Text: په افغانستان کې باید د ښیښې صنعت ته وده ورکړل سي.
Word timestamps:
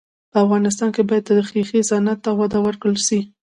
په 0.31 0.37
افغانستان 0.45 0.89
کې 0.95 1.01
باید 1.09 1.23
د 1.37 1.39
ښیښې 1.49 1.81
صنعت 1.89 2.19
ته 2.25 2.31
وده 2.39 2.59
ورکړل 2.63 2.97
سي. 3.07 3.19